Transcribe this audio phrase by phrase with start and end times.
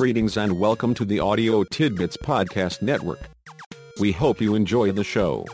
[0.00, 3.20] Greetings and welcome to the Audio Tidbits Podcast Network.
[4.00, 5.44] We hope you enjoy the show.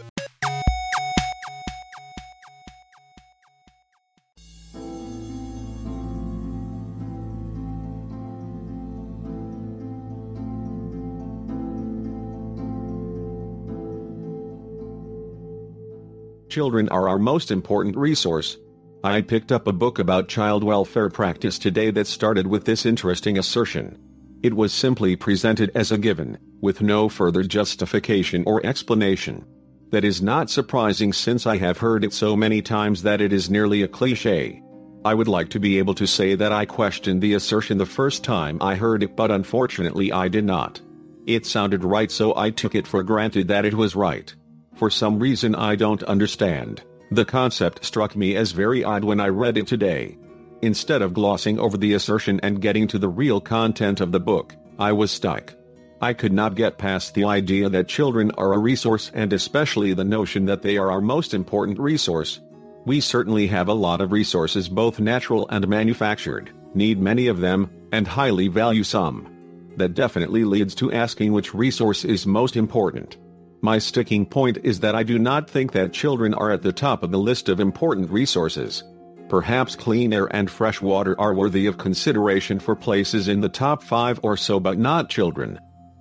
[16.48, 18.56] Children are our most important resource.
[19.02, 23.38] I picked up a book about child welfare practice today that started with this interesting
[23.38, 24.05] assertion.
[24.46, 29.44] It was simply presented as a given, with no further justification or explanation.
[29.90, 33.50] That is not surprising since I have heard it so many times that it is
[33.50, 34.62] nearly a cliche.
[35.04, 38.22] I would like to be able to say that I questioned the assertion the first
[38.22, 40.80] time I heard it, but unfortunately I did not.
[41.26, 44.32] It sounded right, so I took it for granted that it was right.
[44.76, 49.26] For some reason I don't understand, the concept struck me as very odd when I
[49.26, 50.18] read it today.
[50.62, 54.54] Instead of glossing over the assertion and getting to the real content of the book,
[54.78, 55.54] I was stuck.
[56.00, 60.04] I could not get past the idea that children are a resource and especially the
[60.04, 62.40] notion that they are our most important resource.
[62.84, 67.70] We certainly have a lot of resources, both natural and manufactured, need many of them,
[67.92, 69.32] and highly value some.
[69.76, 73.16] That definitely leads to asking which resource is most important.
[73.62, 77.02] My sticking point is that I do not think that children are at the top
[77.02, 78.84] of the list of important resources.
[79.28, 83.82] Perhaps clean air and fresh water are worthy of consideration for places in the top
[83.82, 85.58] five or so, but not children.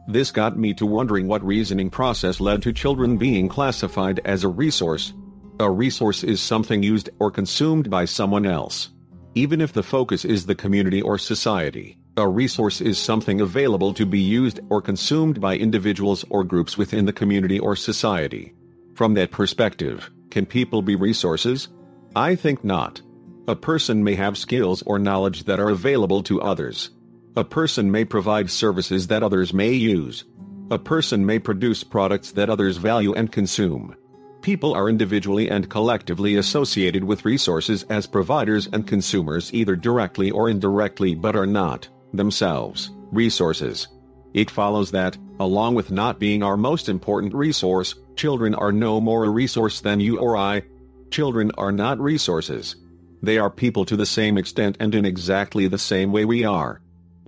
[0.08, 4.48] This got me to wondering what reasoning process led to children being classified as a
[4.48, 5.14] resource.
[5.60, 8.90] A resource is something used or consumed by someone else.
[9.34, 14.06] Even if the focus is the community or society, a resource is something available to
[14.06, 18.54] be used or consumed by individuals or groups within the community or society.
[18.94, 21.70] From that perspective, can people be resources?
[22.16, 23.02] I think not.
[23.48, 26.90] A person may have skills or knowledge that are available to others.
[27.36, 30.24] A person may provide services that others may use.
[30.72, 33.96] A person may produce products that others value and consume.
[34.42, 40.50] People are individually and collectively associated with resources as providers and consumers either directly or
[40.50, 43.90] indirectly but are not, themselves, resources.
[44.34, 49.26] It follows that, along with not being our most important resource, children are no more
[49.26, 50.64] a resource than you or I.
[51.12, 52.76] Children are not resources.
[53.22, 56.82] They are people to the same extent and in exactly the same way we are.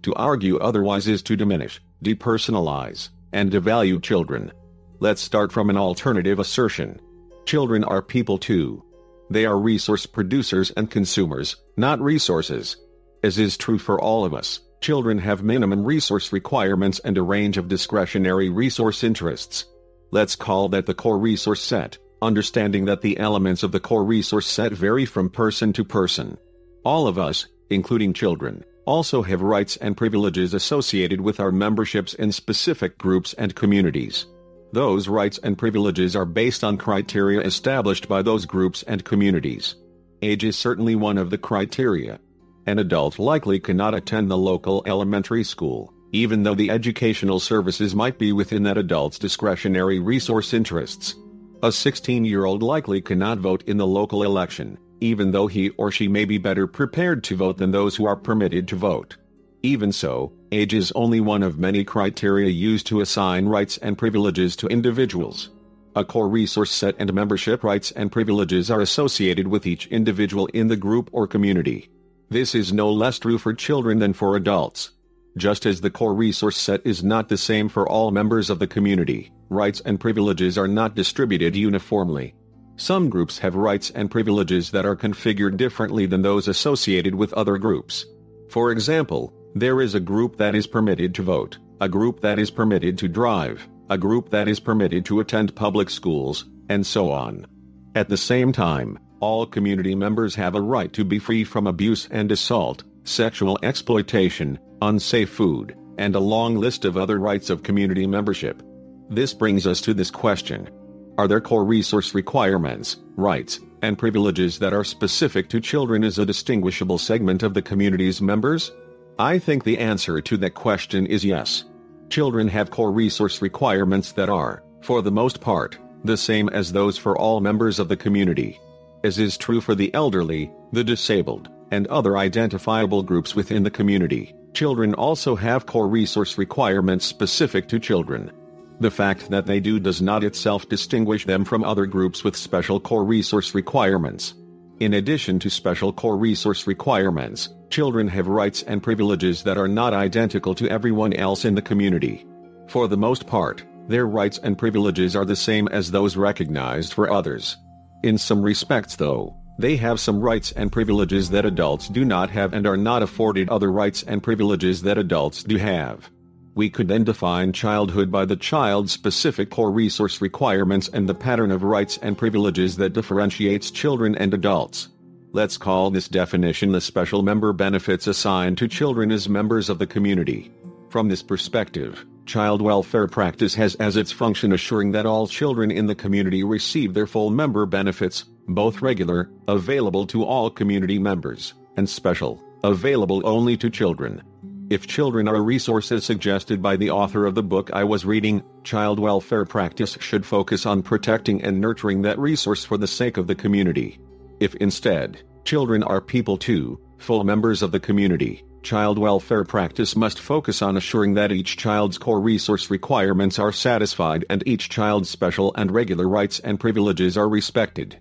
[0.03, 4.52] To argue otherwise is to diminish, depersonalize, and devalue children.
[5.00, 7.00] Let's start from an alternative assertion.
[7.46, 8.84] Children are people too.
[9.30, 12.78] They are resource producers and consumers, not resources.
[13.24, 17.58] As is true for all of us, children have minimum resource requirements and a range
[17.58, 19.66] of discretionary resource interests.
[20.12, 24.48] Let's call that the core resource set understanding that the elements of the core resource
[24.48, 26.38] set vary from person to person.
[26.84, 32.32] All of us, including children, also have rights and privileges associated with our memberships in
[32.32, 34.26] specific groups and communities.
[34.72, 39.76] Those rights and privileges are based on criteria established by those groups and communities.
[40.22, 42.20] Age is certainly one of the criteria.
[42.66, 48.18] An adult likely cannot attend the local elementary school, even though the educational services might
[48.18, 51.16] be within that adult's discretionary resource interests.
[51.63, 55.90] A 16 year old likely cannot vote in the local election, even though he or
[55.90, 59.18] she may be better prepared to vote than those who are permitted to vote.
[59.63, 64.56] Even so, age is only one of many criteria used to assign rights and privileges
[64.56, 65.50] to individuals.
[65.95, 70.68] A core resource set and membership rights and privileges are associated with each individual in
[70.68, 71.89] the group or community.
[72.29, 74.91] This is no less true for children than for adults.
[75.38, 78.66] Just as the core resource set is not the same for all members of the
[78.66, 82.34] community, rights and privileges are not distributed uniformly.
[82.75, 87.59] Some groups have rights and privileges that are configured differently than those associated with other
[87.59, 88.06] groups.
[88.50, 92.50] For example, there is a group that is permitted to vote, a group that is
[92.50, 97.46] permitted to drive, a group that is permitted to attend public schools, and so on.
[97.94, 102.07] At the same time, all community members have a right to be free from abuse
[102.10, 108.06] and assault, sexual exploitation, unsafe food, and a long list of other rights of community
[108.06, 108.62] membership.
[109.09, 110.69] This brings us to this question
[111.18, 116.25] Are there core resource requirements, rights, and privileges that are specific to children as a
[116.25, 118.71] distinguishable segment of the community's members?
[119.19, 121.63] I think the answer to that question is yes.
[122.10, 126.98] Children have core resource requirements that are, for the most part, the same as those
[126.98, 128.60] for all members of the community.
[129.03, 134.34] As is true for the elderly, the disabled, and other identifiable groups within the community,
[134.54, 138.31] children also have core resource requirements specific to children.
[138.80, 142.80] The fact that they do does not itself distinguish them from other groups with special
[142.80, 144.36] core resource requirements.
[144.80, 149.94] In addition to special core resource requirements, children have rights and privileges that are not
[149.94, 152.28] identical to everyone else in the community.
[152.68, 157.12] For the most part, their rights and privileges are the same as those recognized for
[157.12, 157.58] others.
[158.04, 162.54] In some respects, though, they have some rights and privileges that adults do not have
[162.54, 166.09] and are not afforded other rights and privileges that adults do have.
[166.56, 171.51] We could then define childhood by the child's specific core resource requirements and the pattern
[171.51, 174.89] of rights and privileges that differentiates children and adults.
[175.33, 179.86] Let's call this definition the special member benefits assigned to children as members of the
[179.86, 180.51] community.
[180.89, 185.86] From this perspective, child welfare practice has as its function assuring that all children in
[185.86, 191.88] the community receive their full member benefits, both regular, available to all community members, and
[191.88, 194.22] special, available only to children.
[194.70, 198.06] If children are a resource as suggested by the author of the book I was
[198.06, 203.16] reading, child welfare practice should focus on protecting and nurturing that resource for the sake
[203.16, 203.98] of the community.
[204.42, 210.20] If instead, children are people too, full members of the community, child welfare practice must
[210.20, 215.54] focus on assuring that each child's core resource requirements are satisfied and each child's special
[215.56, 217.98] and regular rights and privileges are respected.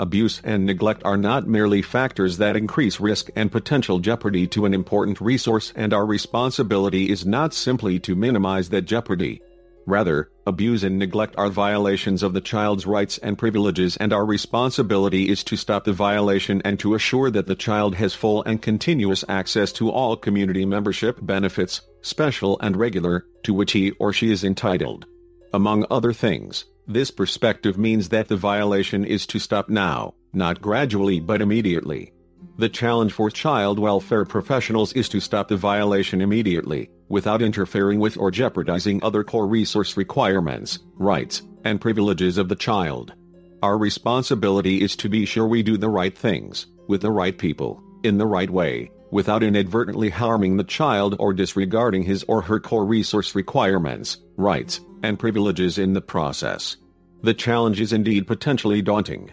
[0.00, 4.72] Abuse and neglect are not merely factors that increase risk and potential jeopardy to an
[4.72, 9.42] important resource, and our responsibility is not simply to minimize that jeopardy.
[9.86, 15.28] Rather, abuse and neglect are violations of the child's rights and privileges, and our responsibility
[15.28, 19.22] is to stop the violation and to assure that the child has full and continuous
[19.28, 24.44] access to all community membership benefits, special and regular, to which he or she is
[24.44, 25.04] entitled.
[25.52, 31.20] Among other things, this perspective means that the violation is to stop now, not gradually
[31.20, 32.12] but immediately.
[32.58, 38.16] The challenge for child welfare professionals is to stop the violation immediately, without interfering with
[38.16, 43.14] or jeopardizing other core resource requirements, rights, and privileges of the child.
[43.62, 47.82] Our responsibility is to be sure we do the right things, with the right people,
[48.02, 52.86] in the right way, without inadvertently harming the child or disregarding his or her core
[52.86, 56.76] resource requirements, rights, and privileges in the process.
[57.22, 59.30] The challenge is indeed potentially daunting.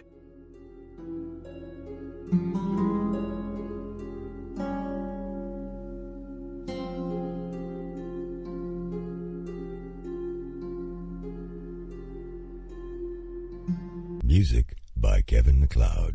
[14.22, 16.14] Music by Kevin MacLeod.